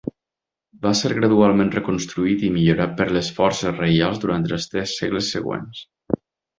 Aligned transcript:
Va 0.85 0.93
ser 1.01 1.11
gradualment 1.17 1.69
reconstruït 1.75 2.47
i 2.49 2.51
millorat 2.57 2.97
per 3.03 3.09
les 3.21 3.31
forces 3.39 3.79
reials 3.85 4.27
durant 4.27 4.53
els 4.55 4.69
tres 4.75 4.99
segles 5.01 5.35
següents. 5.39 5.89